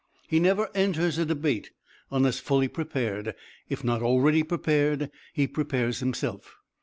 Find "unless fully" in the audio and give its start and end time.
2.09-2.67